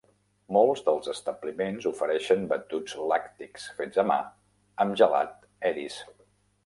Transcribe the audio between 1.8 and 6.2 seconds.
ofereixen batuts lactis fets a mà amb gelat Edy's.